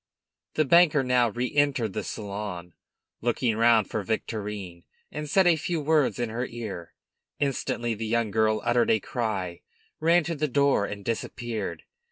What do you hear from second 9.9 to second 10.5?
ran to the